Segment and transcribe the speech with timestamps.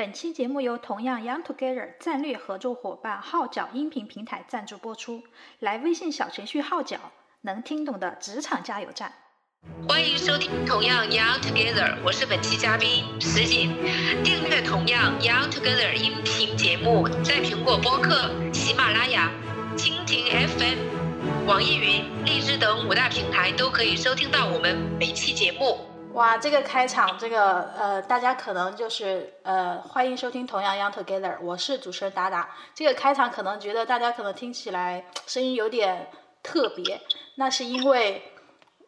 [0.00, 5.22] 本期节目由同样 Young Together 战略合作伙伴号角音频平台赞助播出。
[5.58, 6.98] 来微信小程序号角，
[7.42, 9.12] 能听懂的职场加油站。
[9.86, 13.76] 欢迎收听同样 Young Together，我是本期嘉宾石锦。
[14.24, 19.30] 订阅同样 Young Together 音频节目，在苹果播客、喜马拉雅、
[19.76, 25.89] 蜻蜓 FM、网易云、荔枝等五大平台都可以收听到我们每期节目。
[26.12, 32.50] 哇，这个开场，这个呃，大家可能就是呃，欢迎收听同样 Young Together，我是主持人达达。
[32.74, 36.10] 这个开场可能觉得大家可能听起来 声音有点
[36.42, 37.00] 特别，
[37.36, 38.22] 那是因为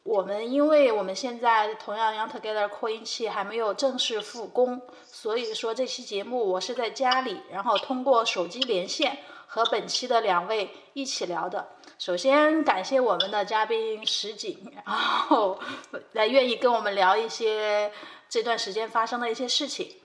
[0.03, 11.69] 我们因为我们现在同样 Young Together 扩音器还没有正式复工，所以说这期节目我是在家里，然后通过手机连线和本期的两位一起聊的。
[12.05, 15.57] 首先感谢我们的嘉宾石锦，然后
[16.11, 17.93] 来愿意跟我们聊一些
[18.29, 20.01] 这段时间发生的一些事情，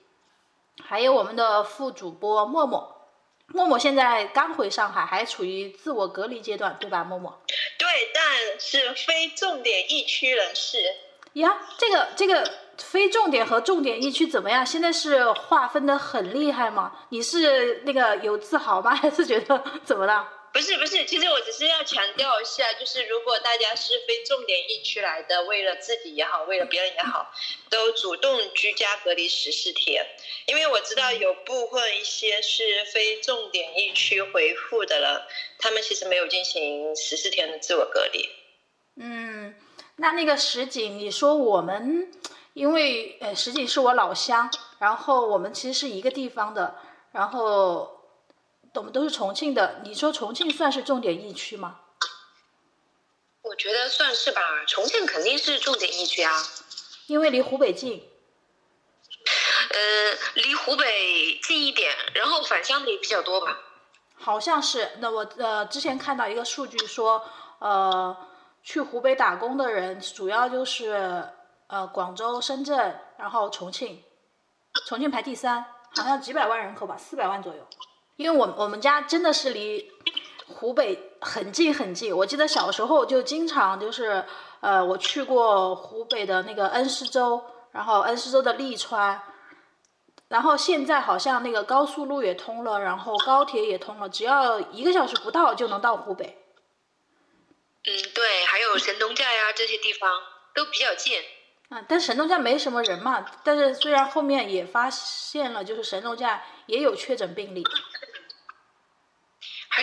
[0.83, 3.07] 还有我们的副主播默默，
[3.47, 7.03] 默默现在刚回上海，还处于自我隔离阶段，对吧？
[7.03, 7.41] 默默。
[7.79, 10.77] 对，但是非重点疫区人士。
[11.33, 14.63] 呀，这个这个非重点和重点疫区怎么样？
[14.63, 16.91] 现在是划分的很厉害吗？
[17.09, 18.93] 你是那个有自豪吗？
[18.93, 20.33] 还是觉得怎么了？
[20.57, 27.31] 不是不是，其实我只是要强调一下，就是如果大家是非重点疫区来的，为了自己也好，为了别人也好，
[27.69, 30.03] 都主动居家隔离十四天。
[30.47, 35.21] 因为我知道有部分一些是非重点疫区回复的人，
[35.59, 38.27] 他们其实没有进行十四天的自我隔离。
[38.99, 39.53] 嗯，
[39.97, 42.11] 那那个石井，你说我们，
[42.53, 44.49] 因为呃石井是我老乡，
[44.79, 46.79] 然后我们其实是一个地方的，
[47.11, 47.95] 然后。
[48.77, 51.79] 我们都是重庆的，你说重庆算是重点疫区吗？
[53.41, 56.43] 我觉得算是吧，重庆肯定是重点疫区啊，
[57.07, 58.07] 因为离湖北近。
[59.69, 63.57] 呃，离湖北近一点，然后返乡的也比较多吧。
[64.15, 67.23] 好像是，那我呃之前看到一个数据说，
[67.59, 68.15] 呃，
[68.63, 71.27] 去湖北打工的人主要就是
[71.67, 74.03] 呃广州、深圳，然后重庆，
[74.87, 77.67] 重庆排第三，好像几百万人口吧，四百万左右。
[78.17, 79.89] 因为我我们家真的是离
[80.47, 84.25] 湖北很近很近，我记得小时候就经常就是，
[84.59, 89.21] 呃，我去过湖北的那个恩施州，然后恩施州的利川，
[90.29, 96.37] 然后现在好像那个高速路也通了，然后高铁也通了，只要一个小时不到就能到湖北。
[97.85, 100.09] 嗯，对，还有神农架呀这些地方
[100.55, 101.21] 都比较近。
[101.69, 107.63] 嗯，但神农架没什么人嘛，但是虽然后面也发现了，就是神农架也有确诊病例。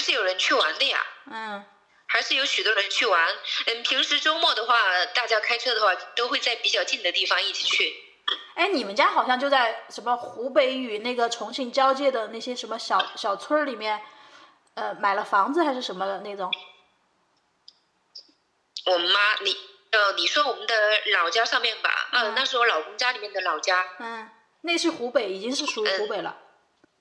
[0.04, 1.64] 还是有人去玩的呀，嗯，
[2.06, 3.26] 还是有许多人去玩。
[3.64, 4.78] 嗯，平时周末的话，
[5.14, 7.90] 大家开车的话，都会在比较近的地方一起去。
[8.54, 13.98] 哎，你们家好像就在什么湖北与那个重庆交界的那些什么小小村儿里面，
[14.74, 16.52] 呃，买了房子还是什么的那种？
[18.84, 19.56] 我妈，你
[19.92, 20.74] 呃，你说我们的
[21.14, 21.90] 老家上面吧？
[22.12, 23.88] 嗯，那是我老公家里面的老家。
[24.00, 24.28] 嗯，
[24.60, 26.36] 那是湖北，已经是属于湖北了。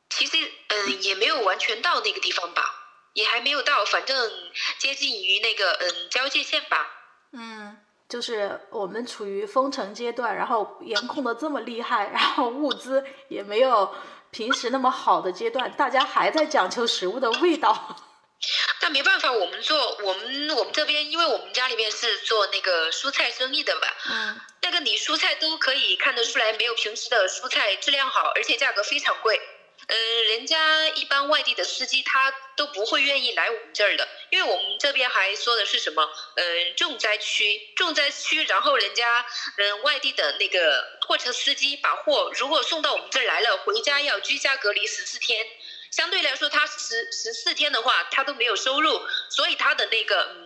[0.10, 0.38] 其实，
[0.70, 2.80] 嗯，也没有完全到那个地方吧。
[3.14, 4.32] 也还没有到，反正
[4.78, 6.88] 接近于那个嗯交界线吧。
[7.32, 7.78] 嗯，
[8.10, 13.96] 就是我们处于封城阶段，然后严控的这么厉害，然后物资也没有
[14.32, 17.96] 平时那么好的阶段，大家还在讲究食物的味道。
[18.82, 23.88] 那没办法，我们做我们我们这边，因为我们家里面是做那个蔬菜生意的吧。
[24.10, 24.42] 嗯。
[24.62, 29.40] 那个你蔬菜都可以看得出来，没有平时的蔬菜质量好，而且价格非常贵。
[29.88, 36.10] 嗯，人家一般外地的司机他都不会愿意来我们这儿的，因为我们这边还说的是什么？
[36.36, 38.44] 嗯，重灾区，重灾区。
[38.46, 39.26] 然后人家，
[39.58, 45.46] 嗯，外地的那个货车司机把货如果送到我们这儿来了，回家要居家隔离十四天。
[45.92, 50.46] 相对来说，他十十四天的话，他都没有收入，所以他的那个，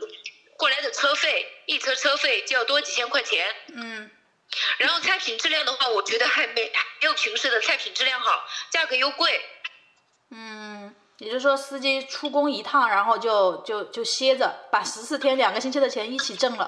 [0.57, 3.55] 过来的车费，一车车费就要多几千块钱。
[3.73, 4.11] 嗯。
[4.77, 6.71] 然后菜品质量的话，我觉得还没
[7.01, 9.41] 没有平时的菜品质量好，价格又贵。
[10.31, 16.67] 嗯，也就是说司机出工一趟，然后就就就歇着，把十四天两个星期的钱一起挣了。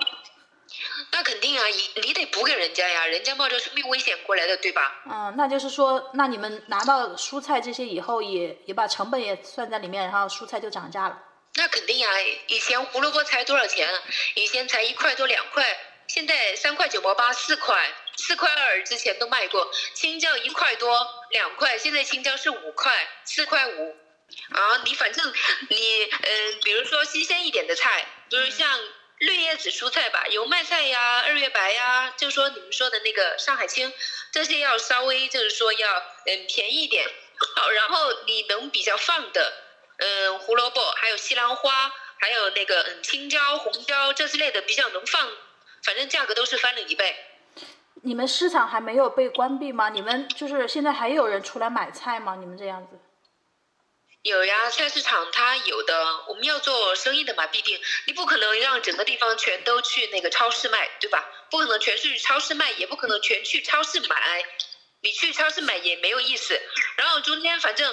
[1.12, 5.02] 那肯定啊，你你得补给人家呀，人家冒着生命危险过来的，对吧？
[5.10, 11.18] 嗯，那就是说，那你们拿到蔬菜这些以后，也也把成本也算在里面，然后蔬菜就涨价了。
[11.56, 12.08] 那肯定呀，
[12.48, 13.90] 以前胡萝卜才多少钱？
[14.36, 15.66] 以前才一块多两块。
[16.10, 19.72] 现在三块九毛八，四块，四块二之前都卖过。
[19.94, 23.96] 青椒一块多，两块，现在青椒是五块，四块五。
[24.52, 25.32] 啊，你反正
[25.70, 28.80] 你嗯，比如说新鲜一点的菜，比如像
[29.20, 33.94] 绿叶子蔬菜吧，油麦菜呀、二月白呀，就说你们说的那个上海青，
[34.32, 37.08] 这些要稍微就是说要嗯便宜一点。
[37.56, 39.54] 好，然后你能比较放的，
[39.98, 45.30] 嗯，胡萝卜，还有西兰花，还有那个嗯青椒、红椒这之类的比较能放，
[45.90, 47.16] 反正价格都是翻了一倍。
[48.04, 49.90] 你们市场还没有被关闭吗？
[49.90, 52.36] 你们就是现在还有人出来买菜吗？
[52.40, 53.00] 你们这样子？
[54.22, 61.28] 有呀，菜市场它有的，我们要做生意的嘛，必定你不可能让整个地方全都去那个超市卖，对吧？
[61.50, 64.46] 不可能全去超市卖，也不可能全去超市买，
[65.02, 66.62] 你去超市买也没有意思。
[66.98, 67.92] 然后中间反正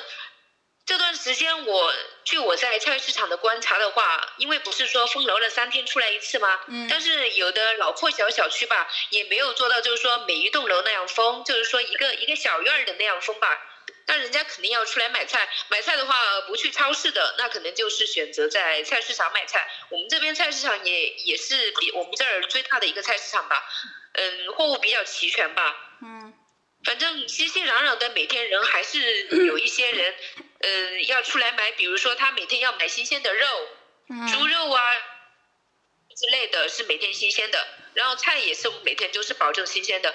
[0.87, 1.93] 这段时间，我
[2.25, 6.61] 据我在菜市场的观察的话，因为不是说封楼了三天出来一次吗？
[6.69, 13.49] 嗯但是有的老破小小区吧，也没有做到就是说每一栋楼那样封，就是说一个一个小院儿的那样封吧。
[14.07, 19.69] 那人家肯定要出来买菜，买菜的话不去超市的，那可能就是选择在菜市场买菜。
[19.91, 23.69] 我们这边菜市场也也是比我们这儿最大的一个菜市场吧，
[24.13, 25.75] 嗯，货物比较齐全吧。
[26.01, 26.33] 嗯
[26.87, 30.15] 反正熙熙攘攘的，每天人还是有一些人，
[30.61, 33.47] 呃，要出来买，比如说他每天要买新鲜的肉，
[34.07, 34.95] 猪嗯肉啊
[36.17, 37.67] 之类的，是每天新鲜的。
[37.95, 40.15] 然后菜也是每天都是保证新鲜的，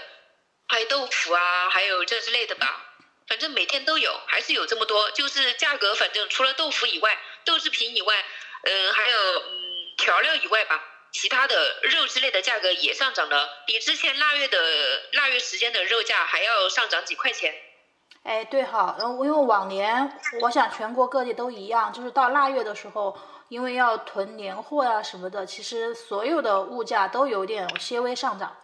[0.70, 2.88] 还有豆腐啊，还有这之类的吧。
[3.28, 5.12] 反正每天都有，还是有这么多。
[5.12, 8.26] 就是价格，反正除了豆腐以外，豆制品以外，
[8.64, 10.82] 嗯，还有嗯调料以外吧，
[11.12, 14.58] 其他的肉之类的价格也上涨了，比之前腊月的
[15.14, 17.54] 腊月时间的肉价还要上涨几块钱。
[18.24, 23.18] 哎，对哈，然后因为往年我想全国各地都一样，就是到腊月的时候，
[23.50, 28.56] 因为要囤年货呀、什么的，其实所有的物价都有点些微上涨。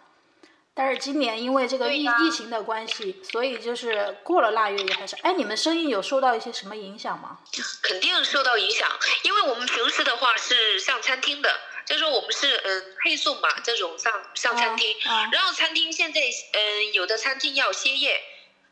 [0.75, 7.39] 但是今年因为这个疫疫情的关系，所以就是过了腊月也还是，哎，你们生意有受到一些什么影响吗？
[7.81, 8.87] 肯定受到影响，
[9.23, 11.49] 因为我们平时的话是上餐厅的，
[11.87, 14.95] 就是说我们是嗯配送嘛，这种上上餐厅，
[15.31, 18.21] 然后餐厅现在嗯有的餐厅要歇业，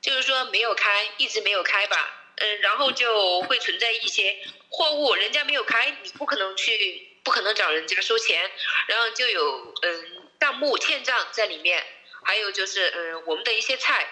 [0.02, 4.38] 就是说没有开，一直没有开吧，嗯，然后就会存在一些
[4.70, 8.52] 货物人家没有开，你不可能去，不可能找人家收钱，
[8.88, 11.86] 然后就有嗯账目欠账在里面，
[12.24, 14.08] 还有就是嗯我们的一些菜。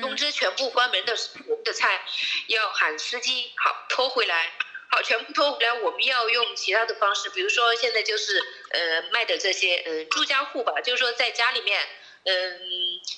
[0.00, 1.14] 通嗯知全部关门的
[1.46, 2.02] 我们的菜
[2.46, 4.50] 要喊司机好拖回来，
[4.90, 5.72] 好全部拖回来。
[5.80, 8.38] 我们要用其他的方式，比如说现在就是
[8.70, 11.80] 呃卖的这些嗯、呃、住家户吧，就是说在家里面
[12.24, 12.60] 嗯、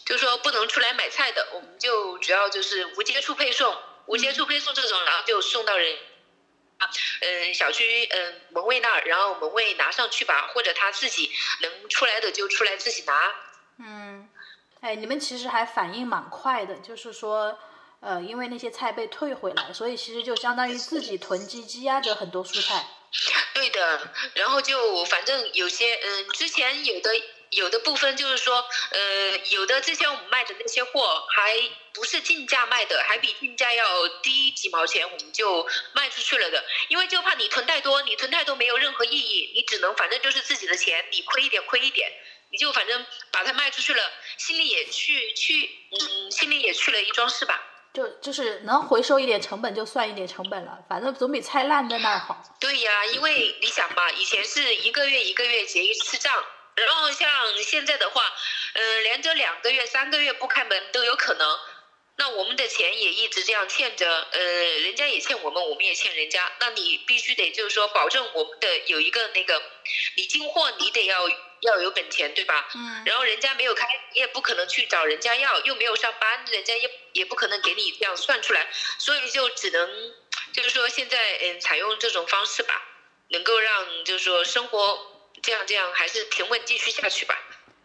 [0.05, 3.77] 就是说不能出来买菜的，我们就主要就是无接触配送，
[4.07, 5.97] 无接触配送这种，然后就送到人。
[6.79, 6.89] 啊，
[7.21, 11.31] 嗯，小区嗯门卫那儿，然后门卫拿上去吧，或者他自己
[11.61, 13.35] 能出来的就出来自己拿。
[13.79, 14.31] 嗯，
[14.81, 17.59] 哎，你们其实还反应蛮快的，就是说，
[18.01, 22.87] 呃，因为那些菜被退回来，所以其实就相当于自己囤积积压着很多蔬菜。
[23.53, 27.11] 对的，然后就反正有些嗯，之前有的
[27.51, 31.57] 有的部分就是说，呃，有的之前我们卖的那些货还
[31.93, 36.65] 不是进价卖的，还比进价要低几毛钱，我们就卖出去了的。
[36.89, 42.11] 因为就怕你囤太多，你囤太多没有任何意义，你只能反正就是自己的钱，你亏一点亏一点，
[42.51, 47.67] 你就反正把它卖出去了，心里也去去嗯，心里也去了一桩事吧。
[47.93, 52.41] 就就是能回收一点成本就算一点成本了，反正总比菜烂在那儿好。
[52.61, 56.33] 对呀，因为你想嘛，以前是一个月一个月结一次账，
[56.77, 57.29] 然后像
[57.63, 58.23] 现在的话，
[58.75, 61.59] 嗯、连着两个月、三个月不开门都有可能。
[62.17, 66.53] 那我们的钱也一直这样欠着，呃，人家也欠我们，我们也欠人家。
[66.61, 69.63] 那你必须得就是说，保证我们的有一个那个，
[70.17, 71.27] 你进货你得要
[71.61, 72.69] 要有本钱，对吧？
[72.75, 79.89] 嗯然后人家没有开，你也不可能去找人家要，又没有上班，人家也也不可能给你这样算出来，所以就只能
[80.53, 82.75] 就是说现在嗯采用这种方式吧，
[83.29, 84.99] 能够让就是说生活
[85.43, 87.35] 这样这样还是平稳继续下去吧。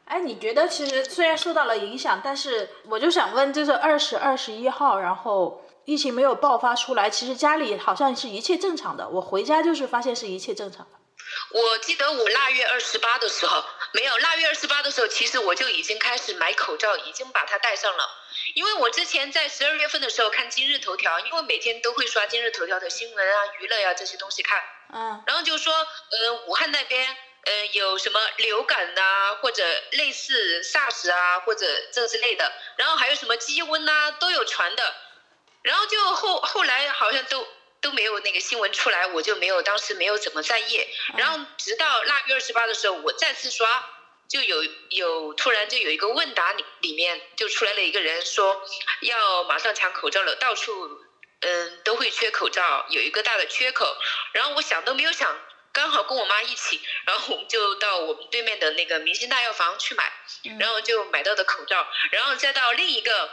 [0.06, 9.10] 哎，你觉得其实虽然受到了影响，但是我就想问，就是二十二十一号，然后疫情没有爆发出来，其实家里好像是一切正常的。
[9.10, 11.00] 我回家就是发现是一切正常的。
[11.50, 18.10] 我记得我腊月二十八的时候，没有腊月二十八的时候，其实我就已经开始买口罩，已经把它戴上了。
[18.54, 24.62] 因为我之前在十二月份的时候看今日头条，因为每天都会刷今日头条的新闻啊、娱乐呀、这些东西看，
[24.94, 25.24] 嗯。
[25.26, 34.96] 然后就说，呃，武汉那边，呃，有什么流感呐、或者类似 SARS 啊，或者这之类的，然后还有什么鸡瘟呐、都有传的，
[35.62, 37.48] 然后就后后来好像都
[37.86, 40.84] 都没有那个新闻出来，我就没有当时没有怎么在意，
[41.16, 43.68] 然后直到腊月二十八的时候，我再次刷，
[44.28, 48.60] 就有有突然就有一个问答里里面就出来了一个人说
[49.02, 50.72] 要马上抢口罩了，到处
[51.42, 53.96] 嗯都会缺口罩，有一个大的缺口，
[54.32, 55.40] 然后我想都没有想，
[55.72, 60.12] 刚好跟我妈一起，然后我们就到我们对面的那个明星大药房去买，
[60.60, 63.30] 然后就买到的口罩，然后再到另一个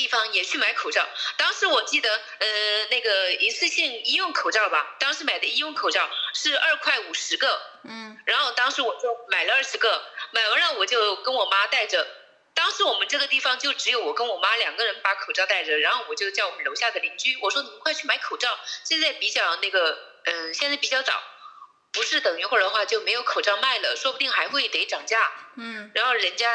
[0.00, 1.06] 地方也去买口罩。
[1.36, 12.06] 当时我记得，呃，那个一次性医用口罩吧，当时买的医用口罩是二块五十个，嗯然后当时我就买了二十个，买完了我就跟我妈带着。
[12.54, 21.12] 当时我们这个地方就只有我跟我妈两个人把口罩戴着，然后我就叫我们楼下的邻居，我说你们快去买口罩，现在比较那个，嗯、现在比较早，
[21.92, 25.30] 不是等一会儿的话就没有口罩卖了，说不定还会得涨价。
[25.56, 26.48] 嗯然后人家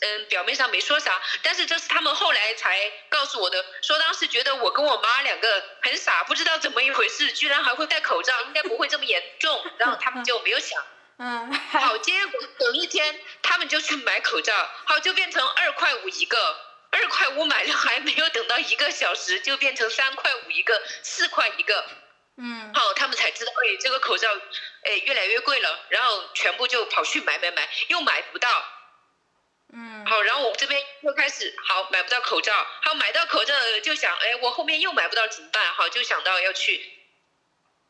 [0.00, 10.82] 嗯表面上没说啥，但是这是他们后来才告诉我的，说当时觉得我跟我妈两个很傻，不知道怎么一回事，居然还会戴口罩，应该不会这么严重， 然后他们就没有想。
[11.18, 14.54] 嗯，好，结果等一天他们就去买口罩，
[14.86, 16.56] 好就变成二块五一个，
[16.90, 21.84] 二块五买了还没有等到一个小时就变成三块五一个，四块一个。
[22.40, 24.28] 嗯好，他们才知道，哎，这个口罩，
[24.82, 28.64] 哎，越来越贵了，然后全部就跑去买买买，又买不到。
[29.74, 35.74] 嗯好，然后我们这边又开始好买不到口罩，好买到口罩就想，哎，我后面又买不到怎么办？
[35.74, 36.80] 好，就想到要去，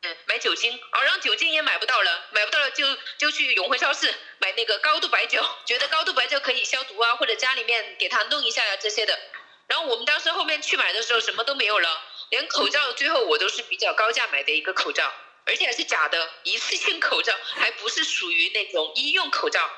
[0.01, 9.17] 嗯，买酒精，好，然后酒精也买不到了，买不到了就就去永辉超市买那个高度白酒，觉得高度白酒可以消毒啊，或者家里面给它弄一下呀、这些的。
[9.67, 15.11] 然后我们当时后面去买的时候什么都没有了，连口罩最后我都是比较高价买的一个口罩，
[15.45, 19.69] 而且还是假的，一次性口罩，还不是属于那种医用口罩。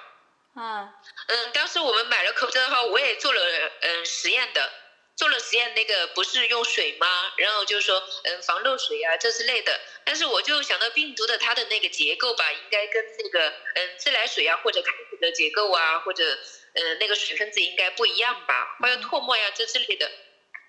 [0.53, 0.93] 嗯
[1.27, 3.41] 嗯，当时我们买了口罩的话，我也做了
[3.79, 4.69] 嗯实验的，
[5.15, 7.07] 做了实验，那个不是用水吗？
[7.37, 9.79] 然后就是说嗯防漏水啊这之类的。
[10.03, 16.37] 但是我就想到病毒的它的那个结构吧，应该跟那个嗯自来水啊或者开水的结构啊，或者
[16.73, 20.11] 嗯那个水分子应该不一样吧，还有唾沫呀这之类的。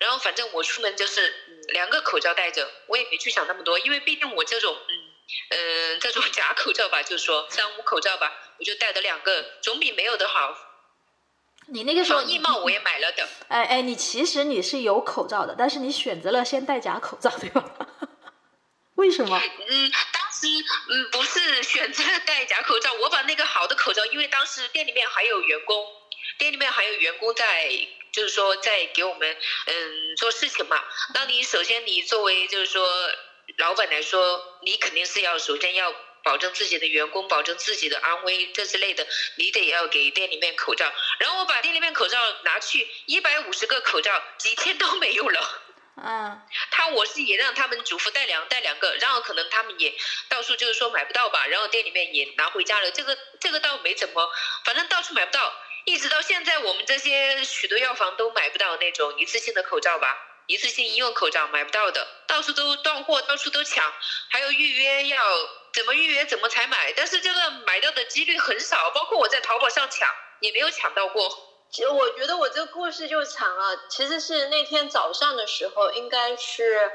[0.03, 4.93] 然后反正我出门就是嗯两个口罩戴着，我也没去想那么多，因为毕竟我这种嗯
[5.51, 8.29] 嗯这种 假口罩吧，就是说三无口罩吧，
[8.59, 10.53] 我就戴的两个，总比没有的好。
[11.67, 17.63] 你那个时候防疫帽我也买了的，哎哎，你其实你是有口罩的，但是你选择了先戴假口罩，对吧？
[18.95, 19.39] 为什么？
[19.69, 20.47] 嗯，当时
[20.89, 25.85] 嗯不是选择戴假口罩，我把那个好的口罩，因为当时店里面还有员工，
[26.43, 27.69] 店里面还有员工在，
[28.11, 30.83] 就是说在给我们嗯做事情嘛。
[31.13, 32.85] 那你首先你作为就是说
[33.59, 39.07] 老板来说，你肯定是要首先要保证自己的员工，保证自己的安危这之类的，
[39.37, 40.91] 你得要给店里面口罩。
[41.19, 45.61] 然后我把店里面口罩拿去一百五十个口罩，几天都没有了。
[45.95, 49.93] 嗯他我是也让他们嘱咐带两带两个，然后可能他们也
[50.27, 52.89] 到处就是说买不到吧，然后店里面也拿回家了。
[52.91, 54.27] 这个这个倒没怎么，
[54.65, 55.53] 反正到处买不到，
[55.85, 63.83] 一直到现在我们这些许多药房都买不到那种一次性的口罩吧，一次性医用口罩买不到的，到处都断货，到处都抢，
[64.29, 65.21] 还有预约要
[65.73, 70.07] 怎么预约怎么才买，但是这个买到的几率很少，包括我在淘宝上抢
[70.39, 71.49] 也没有抢到过。
[71.69, 76.91] 其实我觉得我这个故事就长了，其实是那天早上的时候，应该是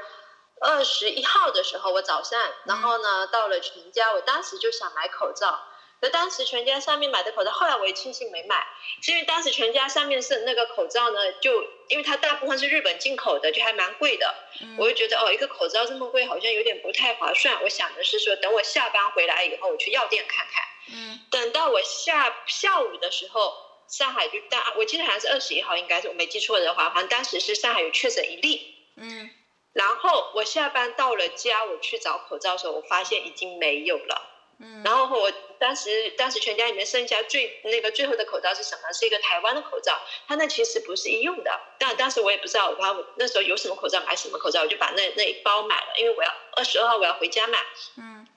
[0.61, 5.63] 二十一号的时候，我早上，然后呢到了全家，我当时就想买口罩。
[6.01, 8.65] 那当时全家上面买的口罩，后来我也庆幸没买，
[9.01, 14.33] 是因为当时全家上面是那个口罩呢，就因为它大部分是日本进口的，就还蛮贵的，
[14.77, 17.61] 我就觉得哦，一个口罩这么贵，好像有点不太划算。
[17.63, 20.63] 我想的是说，等我下班回来以后，我去药店看看。
[20.91, 23.53] 嗯等到我下下午的时候，
[23.87, 28.75] 上海就大我记得好像是二十一号，应该是我没记错的话，好像当时是上海有确诊一例。
[28.95, 29.29] 嗯
[29.73, 34.21] 然后我下班到了家，我去找口罩的时候，我发现已经没有了。
[34.59, 38.91] 嗯然后我当时当时全家里面剩下最那个最后的口罩是什么？
[38.93, 41.51] 是一个台湾的口罩，它那其实不是医用的。
[41.77, 47.59] 但当时我也不知道，我怕我那时候有什么口罩买什么口罩，我就把那那一包买了，因为我要二十二号我要回家买。
[47.97, 48.27] 嗯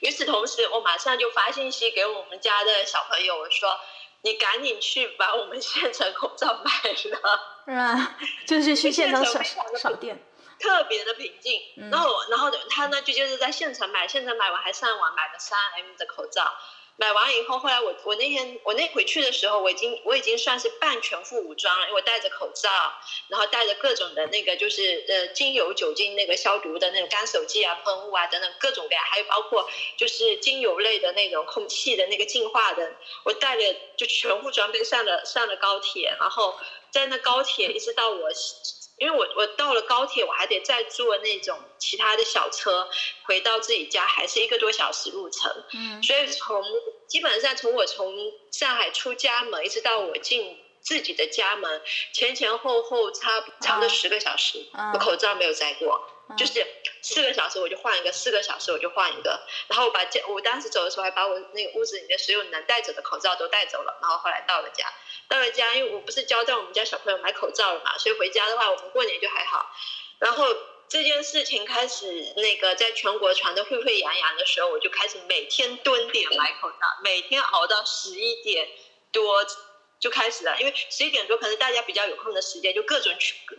[0.00, 3.78] 与此同时，我马上就发信息给我们家的小朋友，我说
[4.22, 8.16] ：“你赶紧去把我们县城口罩买了。”是吧？
[8.46, 10.24] 就是去县城扫非常的扫店。
[10.58, 11.60] 特别的平静。
[11.76, 16.54] 嗯然后我，然后他呢就就是在县城买，县城买完还上网买了三 M 的口罩。
[17.00, 22.68] 买完以后，后来我我那天我那回去的时候，我已经我已经算是半全副武装了，因为我戴着口罩，
[23.28, 32.92] 然后带着各种的那个就是呃精油酒精那个消毒的那种干手剂啊、喷雾啊等等各种各样，还有包括就是精油类的那种空气的那个净化的，
[33.24, 36.58] 我带着就全副装备上了上了高铁，然后
[36.90, 38.28] 在那高铁一直到我
[38.98, 42.88] 因为我我到了高铁，我还得再坐那种其他的小车
[43.22, 45.50] 回到自己家，还是一个多小时路程。
[45.72, 46.62] 嗯所以从
[47.06, 48.14] 基本上从我从
[48.50, 56.00] 上海出家门一直到我进自己的家门前前后后差差不多十个小时，我口罩没有摘过，
[56.36, 56.66] 就是
[57.02, 64.86] 四个小时我就换一个，四个小时我就换一个，然后我把家我当时走的时候还把我那个屋子里面所有能带走的口罩都带走了，然后后来到了家，
[65.28, 69.70] 到了家因为我不是交代我们家小朋友买口罩了嘛，所以回家的话我们过年就还好，
[70.18, 70.46] 然后。
[70.90, 78.66] 这件事情开始那个在全国传的沸沸扬扬的时候，我就开始每天蹲点买口罩，每天熬到十一点
[79.12, 79.44] 多
[80.00, 80.56] 就开始了。
[80.58, 83.12] 因为十一点多可能大家比较有空的时间，就各种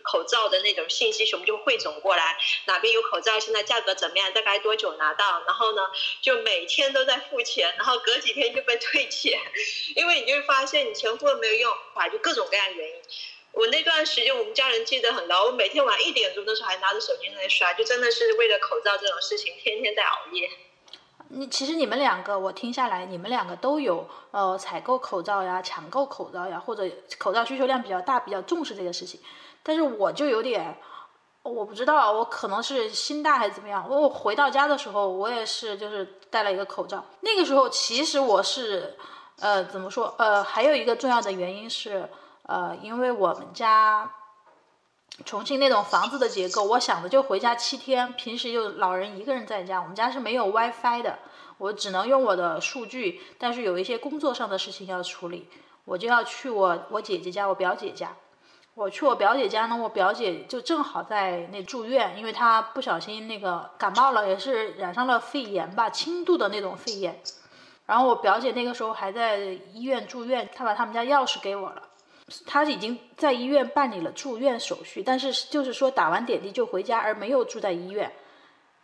[0.04, 5.82] 口罩的那种信息全部就汇总过来，哪边有口罩，现在价格怎么样，大概多久拿到，然后呢
[6.22, 9.40] 就每天都在付钱，然后隔几天就被退钱，
[9.96, 12.96] 因为你就会发现你钱付了没有用，啊，就各种各样原因。
[13.52, 15.46] 我那段时间，我们家人记得很牢。
[15.46, 20.48] 我每天晚一点钟的时候还拿着手机在那刷，就真的是为了口罩这种事情，天天在熬夜。
[21.30, 26.84] 你其实你们两个，我听下来，你们两个都有呃采购口罩呀、抢购口罩呀，或者
[27.18, 29.20] 口罩需求量比较大、比较重视这个事情。
[29.64, 30.78] 但是我就有点，
[31.44, 33.88] 我不知道，我可能是心大还是怎么样。
[33.90, 37.04] 我回到家的时候，我也是就是戴了一个口罩。
[37.22, 38.98] 那个时候其实我是，
[39.40, 40.14] 呃，怎么说？
[40.18, 42.10] 呃，还有一个重要的原因是。
[42.44, 44.12] 呃，因为我们家
[45.26, 51.20] 重庆那种房子的结构，我想着就回家七天，平时就老人一个人在家，我们家是没有 WiFi 的，
[51.58, 55.50] 我只能用我的数据，但是有一些工作上的事情要处理，
[55.86, 58.16] 我就要去我我姐姐家，我表姐家。
[58.76, 67.20] 我去我表姐家呢，我表姐就正好在那住院，因为她不小心那个感冒了，也是染上了肺炎吧，轻度的那种肺炎。
[67.88, 69.38] 然后我表姐那个时候还在
[69.74, 71.89] 医院住院，她把他们家钥匙给我了。
[72.46, 78.12] 他已经在医院办理了住院手续，但是就是说打完点滴就回家，而没有住在医院，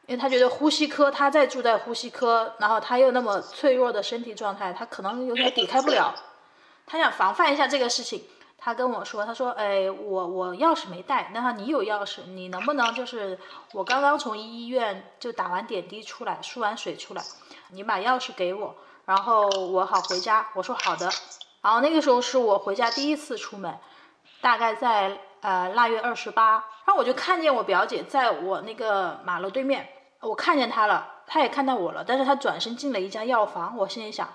[0.07, 6.13] 因为他觉得呼吸科他在住在呼吸科，然后他又那么脆弱的身体状态，他可能有点抵开不了，
[6.85, 8.23] 他想防范一下这个事情。
[8.57, 13.37] 他跟我说，他说，哎，我我钥匙没带，那你有钥匙，你能不能就是
[13.73, 17.21] 我刚刚从医院就打完点滴出来，输完水出来，
[17.69, 18.75] 你把钥匙给我，
[19.05, 20.47] 然后我好回家。
[20.55, 21.07] 我说好的。
[21.65, 23.75] 然后那个时候是我回家第一次出门，
[24.39, 26.51] 大概在呃腊月二十八，
[26.85, 29.89] 然后我就看见我表姐在我那个马路对面，
[30.21, 34.31] 我看见她了，她也看到我了，但是她转身进了一家药房，我心里想，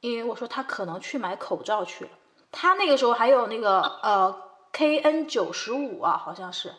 [0.00, 2.10] 因为我说她可能去买口罩去了，
[2.50, 4.34] 她那个时候还有那个呃
[4.72, 6.72] KN 九十五啊，好像是，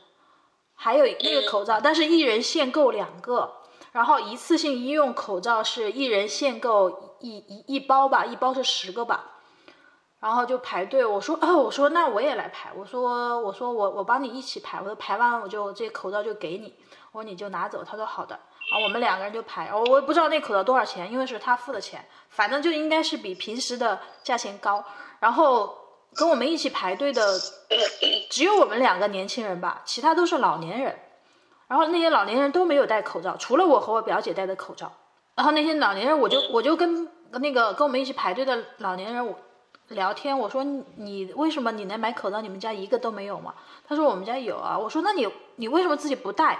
[0.73, 3.53] 还有那个口罩，但是一人限购两个，
[3.91, 9.33] 然后一次性医用口罩是一人限购一一一包吧，一包是十个吧。
[10.19, 16.73] 然后就排队，我说哦，我说那我也来排，我说我说我我帮你一起排，我说排完我就这口罩就给你，
[17.11, 24.83] 我说你就拿走，他说好的，啊我们两个人就排，我我也不知道那口罩多少钱，因为是他付的钱，反正就应该是比平时的价钱高。
[25.19, 25.77] 然后
[26.15, 27.39] 跟我们一起排队的
[28.31, 30.97] 只有我们两个年轻人吧，其他都是老年人。
[31.67, 34.91] 然后那些老年人都没有戴口罩，除了我和我表姐戴的口罩。
[35.35, 39.35] 然后那些老年人，我就我就跟那个跟我们一起排队的老年人我。
[39.89, 43.53] 聊天，我说你为什么你能买口罩，你们家一个都没有吗？
[43.87, 44.77] 他说我们家有啊。
[44.77, 46.59] 我说那你你为什么自己不带？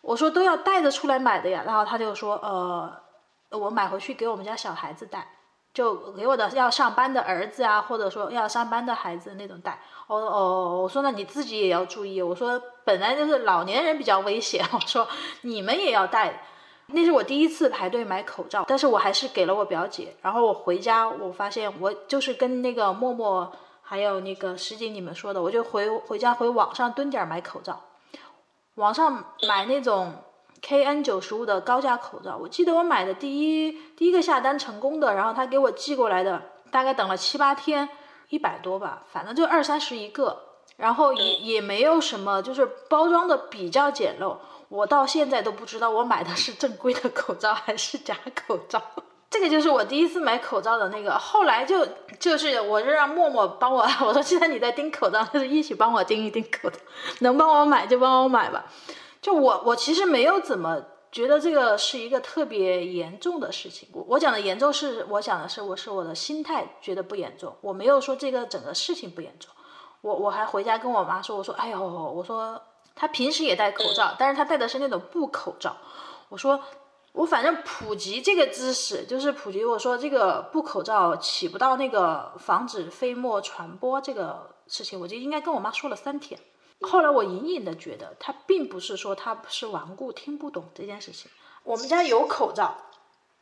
[0.00, 1.64] 我说都要带着出来买的呀。
[1.66, 2.92] 然后他就说呃，
[3.50, 5.26] 我买回去给我们家小孩子带，
[5.72, 9.80] 就给我的要上班的儿子啊，或者说要上班的孩子那种带。
[10.06, 12.22] 哦哦，我说那你自己也要注意。
[12.22, 15.08] 我说本来就是老年人比较危险，我说
[15.42, 16.44] 你们也要带。
[16.88, 20.14] 那是我第一次排队买口罩，但是我还是给了我表姐。
[20.20, 27.80] 然后我回家，我发现我就是跟那个默默还有那个石锦你们说的，我就回回家回网上蹲点买口罩，
[28.74, 30.12] 网上买那种
[30.62, 32.36] KN 九十五的高价口罩。
[32.36, 37.88] 我记得我买的第一第一个下单成功的，然后他给我寄过来的，大概等了七八天，
[38.28, 40.38] 一百多吧，反正就二三十一个，
[40.76, 44.36] 然后也也没有什么，就是包装的比较简陋。
[44.74, 48.82] 我到现在都不知道我买的是正规的口罩还是假口罩，
[49.30, 51.16] 这个就是我第一次买口罩的那个。
[51.16, 51.86] 后来就
[52.18, 56.76] 就是我就让默默帮我， 我说既然你在订口罩，就是一起帮我订一订口罩，
[57.20, 58.64] 能帮我买就帮我买吧。
[59.22, 60.82] 就我我其实没有怎么
[61.12, 63.88] 觉得这个是一个特别严重的事情。
[63.92, 69.48] 我我讲的严重是我讲的是我是我的心态觉得不严重，我没有说这个整个事情不严重。
[70.00, 72.60] 我我还回家跟我妈说，我说哎呦，我说。
[72.94, 75.76] 他平时也戴口罩，但是他戴的是那种布口罩。
[76.28, 76.60] 我说，
[77.12, 86.40] 我反正普及这个知识，就是普及我说这个布口罩起不到那个防止飞沫传播这个事情，我就应该跟我妈说了三天。
[86.80, 91.30] 后来我隐隐的觉得，他并不是说他是顽固听不懂这件事情。
[91.62, 92.76] 我们家有口罩，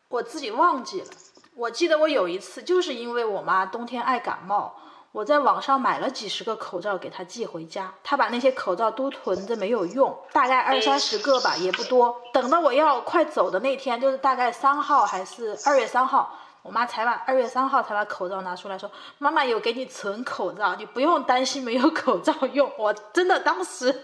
[0.09, 1.09] 我自己忘记了。
[1.55, 4.77] 我记得我有一次就是因为我妈冬天爱感冒。
[5.13, 12.19] 我在网上买了几十个口罩给他寄回家，他把那些口罩都囤着没有用，大概二三十个吧，也不多。
[12.33, 24.03] 等到我要快走的那天，就是大概三号还是二月三号，我妈才把二月三号才把口罩拿出来说：“妈妈有给你存口罩，你不用担心没有口罩用。”我真的当时，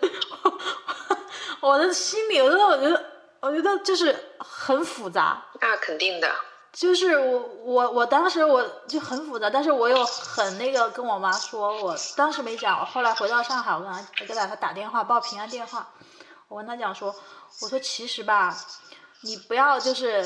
[1.60, 3.04] 我的心里，我真的我觉得，
[3.40, 5.42] 我觉得就是很复杂。
[5.58, 6.30] 那肯定的。
[6.78, 15.90] 就是我我我当时我就很复杂，但是我又很那个跟我妈说，我当时没讲，我后来回到上海，我跟她我给她打电话报平安电话，
[16.46, 17.12] 我跟她讲说，
[17.62, 18.56] 我说其实吧，
[19.22, 20.24] 你不要就是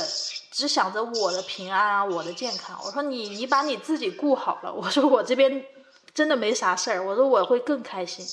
[0.51, 5.65] 只想着我的平安啊，我的健康，我说你你把你自己顾好了，我说我这边
[6.13, 8.27] 真的没啥事儿，我说我会更开心。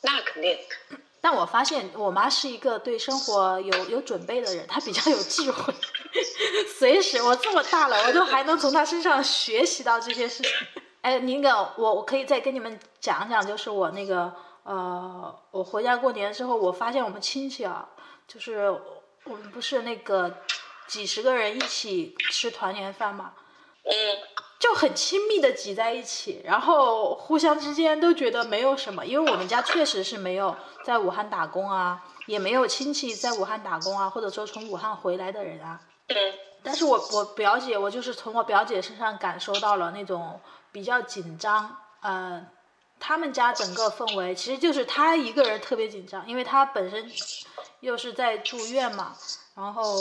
[0.00, 0.58] 那肯定。
[1.20, 5.74] 但我发现我妈是一个对生活有有准备的人，她比较有智慧，
[6.78, 10.52] 随时我这么大了，我都还能从他身上学习到这些事情。
[11.02, 14.32] 哎，那个我我可以再跟你们讲讲，就是我那个
[14.64, 17.88] 呃，我回家过年之后，我发现我们亲戚啊，
[18.28, 18.70] 就是
[19.24, 20.38] 我们不是那个
[20.86, 23.32] 几十个人一起吃团年饭嘛，
[23.84, 23.92] 嗯。
[24.60, 35.80] 就很亲密的挤在一起，然后互相之间都觉得没有什么，因为我们家确实是没有在武汉打工啊，也没有亲戚在武汉打工啊，或者说从武汉回来的人啊。
[36.62, 42.46] 但是我我表姐，我就是从我表姐身上感受到了那种比较紧张，呃，
[42.98, 47.10] 他们家整个氛围其实就是她一个人特别紧张，因为她本身
[47.80, 49.16] 又是在住院嘛，
[49.54, 49.96] 然后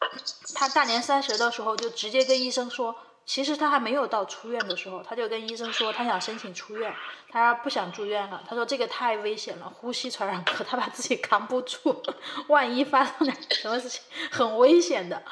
[0.54, 2.94] 她大年三十的时候就直接跟医生说。
[3.24, 6.92] 其实她还没有到出院的时候，她就跟医生说她想申请出院，
[7.30, 8.42] 她不想住院了。
[8.48, 12.02] 她说这个太危险了，呼吸传染科，她把自己扛不住，
[12.48, 15.22] 万一发生点什么事情，很危险的。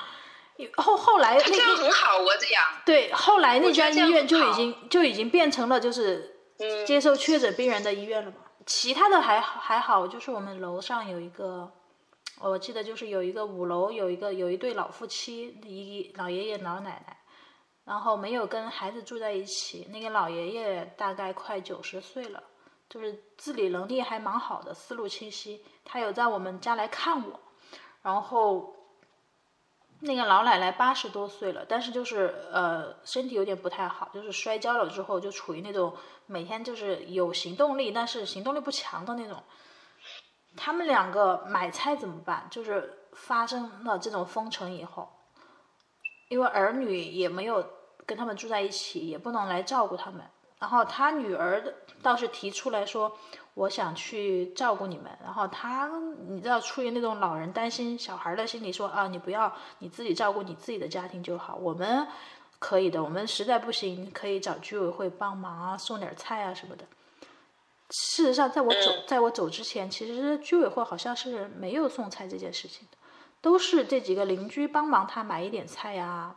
[0.77, 2.62] 后后来那个很好啊，这样。
[2.85, 6.37] 对，后来那家医院就已经就已经变成了就是
[6.87, 8.37] 接受确诊病人的医院了嘛。
[8.66, 11.73] 其他的还还好，就是我们楼上有一个，
[12.40, 17.16] 我记得就是有一个五楼有一个有一对老夫妻，一老爷爷老奶奶。
[17.83, 22.40] 然后没有跟孩子住在一起，那个老爷爷大概快九十岁了，
[22.88, 25.64] 就是自理能力还蛮好的，思路清晰。
[25.85, 27.40] 他有在我们家来看我，
[28.03, 28.77] 然后
[30.00, 35.94] 那个老奶奶八十多岁了，但是就是呃身体有点不太好，就是摔跤了之后就处于那种
[36.26, 39.42] 每天就是有行动力，但是行动力不强的那种。
[40.56, 42.46] 他们两个买菜怎么办？
[42.50, 45.08] 就是发生了这种封城以后，
[46.28, 47.64] 因为儿女也没有。
[48.06, 50.28] 跟他们住在一起，也不能来照顾他们。
[50.61, 53.16] 然后他女儿倒是提出来说
[53.55, 55.90] ：“我想去照顾你们。”然后他，
[56.29, 61.57] 你知道，出于那种老人担心小孩的心理，说：“啊，你不要，你自己照顾你自己的家庭就好。
[61.57, 62.07] 我们
[62.59, 66.85] 可以的，我们实在不行可以找居委会帮忙啊，送点菜啊什么的。”
[67.90, 72.99] 事实上，在我走，在我走之前，其实居委会好像是没有送菜这件事情的，
[73.40, 76.37] 都是这几个邻居帮忙他买一点菜呀。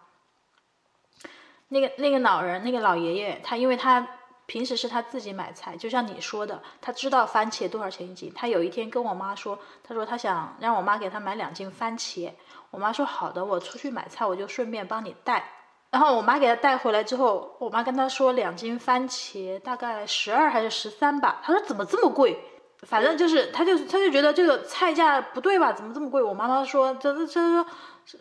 [1.74, 4.08] 那个那个老人，那个老爷爷，他因为他
[4.46, 8.32] 平时是他自己买菜，就像你说的，他知道番茄多少钱一斤。
[8.36, 12.32] 他有一天跟我妈说，他说他想让我妈给他买两斤番茄。
[12.70, 15.44] 我妈说好的，我出去买菜我就顺便帮你带。
[15.90, 21.42] 然后我妈给他带回来之后，我妈跟他说两斤番茄大概十二还是十三吧。
[21.44, 22.38] 他说怎么这么贵？
[22.86, 25.72] 反正就是，他就他就觉得这个菜价不对吧？
[25.74, 26.22] 怎么这么贵？
[26.22, 27.66] 我妈妈说这这这说。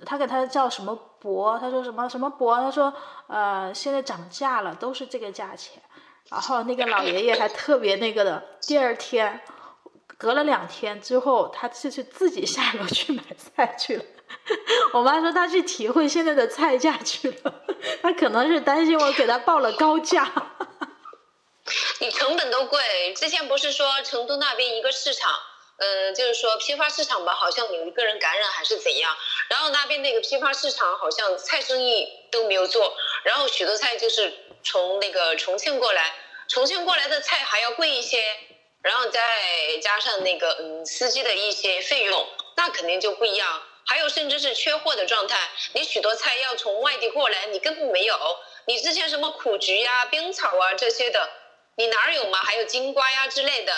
[0.06, 1.58] 他给他叫什么伯？
[1.58, 2.56] 他说什么什么伯？
[2.58, 2.94] 他说
[3.26, 5.82] 呃，现在涨价了，都是这个价钱。
[6.30, 9.40] 然后那个老爷爷还特别那个的，第二天
[10.16, 14.04] 隔了两天之后，他就去自己下楼去买菜去了。
[14.94, 17.52] 我妈说他去体会现在的菜价去了，
[18.00, 20.30] 他可能是担心我给他报了高价。
[22.02, 25.32] 你成本都贵，之前不是说成都那边一个市场？
[25.78, 29.16] 嗯，就是说批发市场吧，好像有一个人感染还是怎样，
[29.48, 34.32] 然后那边那个批发市场好像菜生意都没有做，然后许多菜就是
[34.64, 36.12] 从那个重庆过来，
[36.48, 38.20] 重庆过来的菜还要贵一些，
[38.82, 43.62] 然后再加上那个嗯司机的一些费用，那肯定就不一样。
[43.86, 45.38] 还有甚至是缺货的状态，
[45.74, 48.16] 你许多菜要从外地过来，你根本没有，
[48.66, 51.28] 你之前什么苦菊呀、冰草啊这些的，
[51.76, 52.38] 你哪儿有嘛？
[52.38, 53.72] 还有金瓜呀之类的。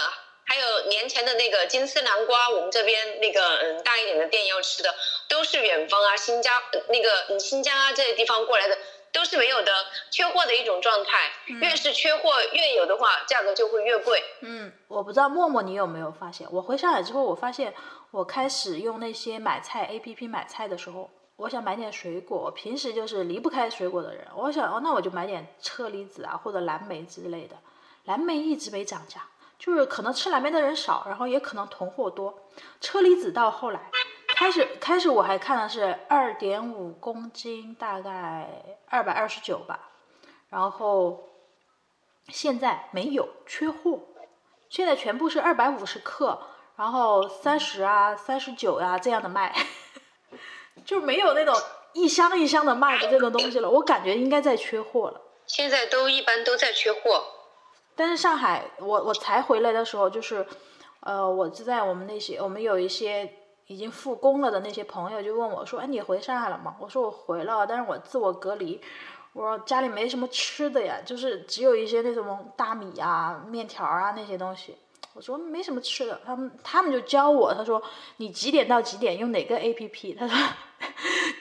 [0.47, 4.95] 还有年前的那个金丝南瓜，我们这边那个嗯大一点的店要吃的，
[5.27, 8.77] 都是远方啊新疆那个嗯新疆啊这些地方过来的，
[9.11, 9.73] 都是没有的，
[10.11, 11.33] 缺货的一种状态。
[11.47, 14.23] 越是缺货越有的话，价格就会越贵。
[14.43, 17.73] 嗯，我不知道默默你有没有发现，我回上海之后，我发现
[18.11, 24.29] 我开始用那些买菜 A P P 买菜的时候，我想买点水果，我平时就是离不开水果的人。
[24.37, 27.57] 我想，哦，那我就买点车厘子啊，或者蓝莓之类的。
[28.05, 29.23] 蓝莓一直没涨价，
[29.59, 32.49] 就是可能吃蓝莓的人少，然后也可能囤货多。
[32.81, 33.91] 车厘子到后来
[34.37, 39.91] 开始开始我还看的是二点五公斤，大概二百二十九吧，
[40.51, 41.29] 然后
[42.29, 44.01] 现在没有缺货，
[44.69, 46.41] 现在全部是二百五十克，
[46.77, 49.55] 然后三十啊、三十九呀这样的卖。
[50.85, 51.55] 就没有那种
[51.95, 55.21] 一箱一箱的卖的这种东西了，我感觉应该在缺货了。
[55.47, 57.25] 现在都一般都在缺货，
[57.97, 60.47] 但是上海，我我才回来的时候，就是，
[61.01, 63.33] 呃，我就在我们那些我们有一些
[63.67, 68.81] 已经复工了的那些朋友就问我说：“哎，你回上海了吗？”我说：“我回了，但是我自我隔离，
[69.33, 74.77] 我说家里没什么吃的呀，就是只有一些那种大米啊、面条啊那些东西。”
[75.15, 77.81] 我说没什么吃的，他们他们就教我，他说
[78.17, 80.13] 你几点到几点用哪个 A P P？
[80.13, 80.37] 他说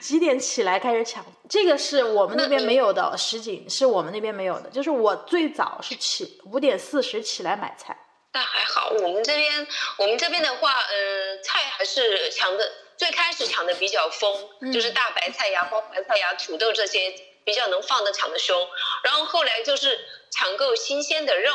[0.04, 4.68] 几点起来开始抢，这个是我们那边没有的，实景是我们那边没有的。
[4.68, 7.96] 就是我最早是起五点四十起来买菜，
[8.34, 8.90] 那还好。
[8.90, 18.68] 我们这边我们这边的话，呃，菜还是抢的，最开始抢的比较疯，就是大白菜呀、包白菜呀、土豆这些比较能放的抢的凶，
[19.04, 19.98] 然后后来就是
[20.30, 21.50] 抢购新鲜的肉。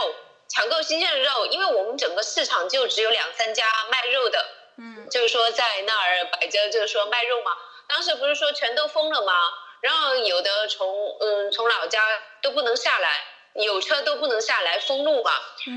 [0.48, 4.44] 抢购新鲜的肉，因为我们整个市场就只有两三家卖肉的，
[4.80, 7.52] 嗯，就是说在那儿摆着，就是说卖肉嘛。
[7.90, 9.34] 当时不是说全都封了吗？
[9.82, 12.02] 然后有的从嗯从老家
[12.42, 13.24] 都不能下来，
[13.56, 15.32] 有车都不能下来封路嘛。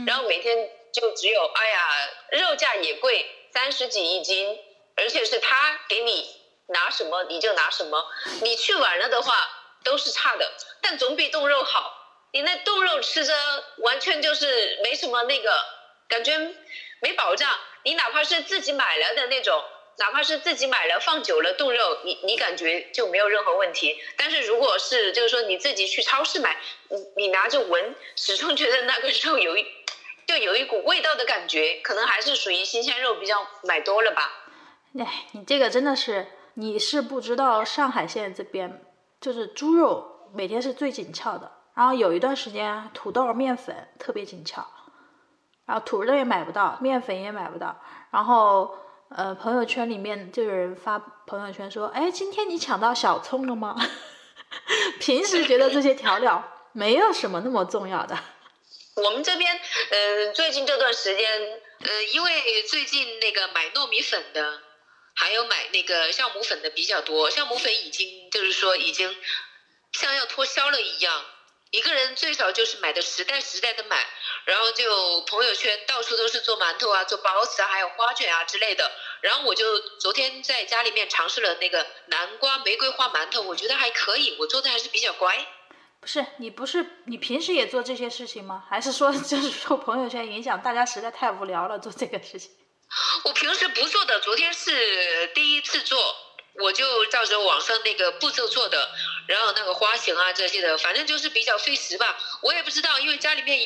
[0.07, 4.59] 然后每天就只有哎呀，肉价也贵，三十几一斤，
[4.96, 8.05] 而且是他给你拿什么你就拿什么，
[8.42, 9.35] 你去晚了的话
[9.85, 11.98] 都是差的，但总比冻肉好。
[12.35, 13.35] 你那冻肉吃着
[13.79, 15.64] 完全就是没什么那个
[16.09, 16.37] 感觉，
[17.01, 17.59] 没保障。
[17.85, 19.62] 你哪怕是自己买来的那种，
[20.03, 23.97] 哪怕是自己买了放久了冻肉，你你感觉就没有任何问题。
[24.17, 26.57] 但是如果是就是说你自己去超市买，
[26.88, 29.65] 你你拿着闻，始终觉得那个肉有一
[30.27, 34.29] 就有一股味道的感觉，可能还是属于新鲜肉比较买多了吧。
[34.99, 38.85] 哎，你这个真的是你是不知道，上海现在这边
[39.21, 41.49] 就是猪肉每天是最紧俏的。
[41.75, 44.67] 然后有一段时间，土豆、面粉特别紧俏，
[45.65, 47.81] 然后土豆也买不到，面粉也买不到。
[48.11, 48.77] 然后，
[49.16, 53.77] 呃，朋友圈里面就有人发朋友圈说：“哎，今天你抢到小葱了吗？”
[55.01, 58.18] 平时觉得这些调料没有什么那么重要的。
[58.96, 59.59] 我们这边，
[59.90, 61.27] 呃，最近这段时间，
[61.81, 64.61] 呃，因为最近那个买糯米粉的，
[65.14, 69.16] 还有买那个酵母粉的比较多，酵母粉已经就是说已经
[69.92, 71.25] 像要脱销了一样。
[71.73, 74.07] 一个人最少就是买的十袋十袋的买，
[74.45, 78.93] 然后就朋友圈到处都是做馒头啊、做包子啊，还有花卷啊之类的。
[79.23, 85.47] 然后我就昨天在家里面尝试了那个南瓜玫瑰花馒头，我觉得还可以，我做的还是比较乖。
[85.99, 88.65] 不是你不是你平时也做这些事情吗？
[88.69, 92.51] 还是说 就是受朋友圈影响，大家实在太无聊了做这个事情？
[93.25, 95.99] 我平时不做的，昨天是第一次做。
[96.61, 98.91] 我就照着网上那个步骤做的，
[99.27, 102.19] 然后那个花型啊这些的，反正就是比较费时吧。
[102.43, 103.59] 我也不知道，因为家里面，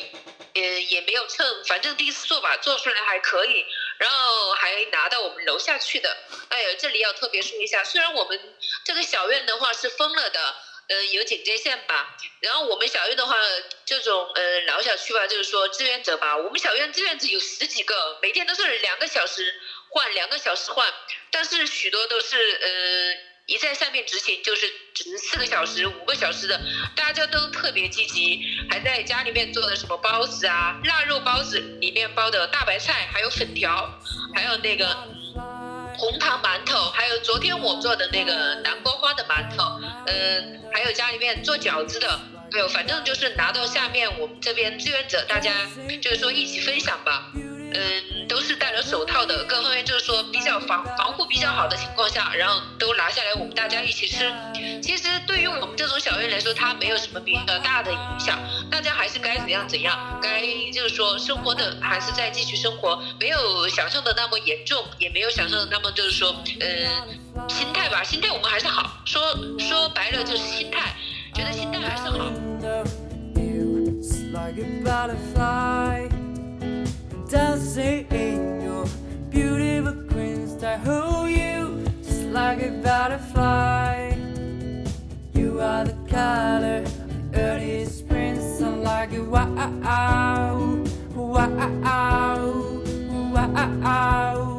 [0.53, 3.65] 也也没有秤，反正第一次做吧，做出来还可以，
[3.97, 6.17] 然后还拿到我们楼下去的。
[6.49, 8.39] 哎呀，这里要特别说一下，虽然我们
[8.83, 10.55] 这个小院的话是封了的，
[10.89, 13.35] 呃有警戒线吧，然后我们小院的话，
[13.85, 19.53] 这种呃老小区吧，就是说志愿者吧，我们小院志愿者有十几个，每天都是两个小时。
[19.89, 20.93] 换两个小时换，
[21.31, 26.59] 但是许多都是呃一在上面执行，就是只能四个小时、五个小时的，
[26.97, 33.89] 大家都特别积极，还在家里面做的什么包子啊，腊肉包子里面包的大白菜，还有粉条，
[34.35, 34.93] 还有那个
[35.97, 42.19] 红糖馒头，还有昨天我做的那个南瓜花的馒头，嗯，还有家里面做饺子的，
[42.51, 45.53] 还有反正就是拿到下面我们这边志愿者大家
[46.01, 47.31] 就是说一起分享吧。
[47.69, 51.06] 嗯，都是戴了手套的，各方面就是说比较防防
[51.37, 54.25] 比较好的情况下，然后都拿下来，我们大家一起吃。
[54.81, 58.39] 其实对于我们这种小院来说，它没有什么比较大的影响，
[58.71, 60.41] 大家还是该怎样怎样，该
[60.73, 66.89] 就是说生活的还是在继续生活，没有想象的那么严重，也没有想象的那么就是说，嗯，
[67.47, 69.21] 心态吧，心态我们还是好，说
[69.59, 70.95] 说白了就是心态，
[71.35, 72.31] 觉得心态还是好。
[80.57, 84.15] must I hold you just like a butterfly?
[85.35, 92.81] You are the color of the early spring sun, like a wow, wow, wow,
[93.33, 94.56] wow.